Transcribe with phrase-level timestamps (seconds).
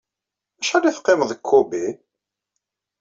[0.61, 1.85] Acḥal ay teqqimeḍ deg Kobe?